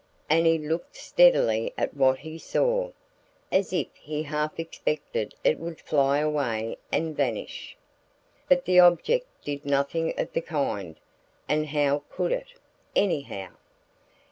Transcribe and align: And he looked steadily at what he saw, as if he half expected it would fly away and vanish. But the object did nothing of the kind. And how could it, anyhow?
And 0.31 0.47
he 0.47 0.57
looked 0.57 0.95
steadily 0.97 1.75
at 1.77 1.93
what 1.93 2.17
he 2.17 2.39
saw, 2.39 2.89
as 3.51 3.71
if 3.71 3.85
he 3.93 4.23
half 4.23 4.59
expected 4.59 5.35
it 5.43 5.59
would 5.59 5.79
fly 5.79 6.17
away 6.17 6.79
and 6.91 7.15
vanish. 7.15 7.77
But 8.49 8.65
the 8.65 8.79
object 8.79 9.27
did 9.43 9.63
nothing 9.63 10.19
of 10.19 10.33
the 10.33 10.41
kind. 10.41 10.95
And 11.47 11.67
how 11.67 12.01
could 12.09 12.31
it, 12.31 12.53
anyhow? 12.95 13.49